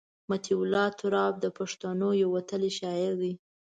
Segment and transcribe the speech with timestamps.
[0.29, 3.33] مطیع الله تراب د پښتنو یو وتلی شاعر دی.